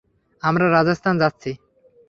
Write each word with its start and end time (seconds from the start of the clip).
আমরা 0.43 0.65
রাজস্থান 0.67 1.15
যাচ্ছি। 1.21 1.51